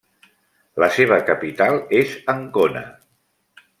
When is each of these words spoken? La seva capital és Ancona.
La 0.83 0.87
seva 0.95 1.19
capital 1.29 1.77
és 1.99 2.17
Ancona. 2.37 2.85